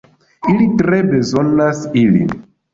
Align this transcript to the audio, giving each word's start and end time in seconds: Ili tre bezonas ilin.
Ili 0.53 0.69
tre 0.79 1.03
bezonas 1.13 1.85
ilin. 2.05 2.37